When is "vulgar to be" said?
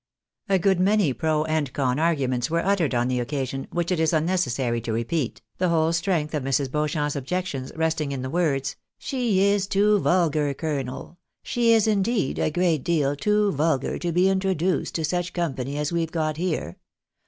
13.51-14.27